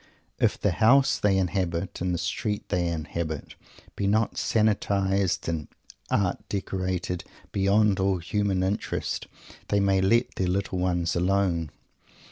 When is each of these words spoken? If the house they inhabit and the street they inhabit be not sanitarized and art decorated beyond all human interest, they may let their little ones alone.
If 0.39 0.59
the 0.59 0.71
house 0.71 1.19
they 1.19 1.37
inhabit 1.37 2.01
and 2.01 2.11
the 2.11 2.17
street 2.17 2.69
they 2.69 2.87
inhabit 2.87 3.53
be 3.95 4.07
not 4.07 4.33
sanitarized 4.35 5.47
and 5.47 5.67
art 6.09 6.39
decorated 6.49 7.23
beyond 7.51 7.99
all 7.99 8.17
human 8.17 8.63
interest, 8.63 9.27
they 9.67 9.79
may 9.79 10.01
let 10.01 10.33
their 10.37 10.47
little 10.47 10.79
ones 10.79 11.15
alone. 11.15 11.69